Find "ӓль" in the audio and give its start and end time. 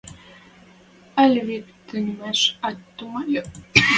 1.23-1.39